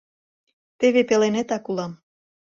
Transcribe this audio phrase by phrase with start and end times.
[0.79, 1.91] Теве пеленетак улам.